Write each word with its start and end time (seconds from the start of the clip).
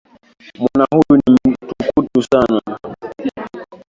Mwana 0.59 0.85
huyu 0.91 1.21
ni 1.27 1.39
mtukutu 1.51 2.21
sana. 2.23 2.61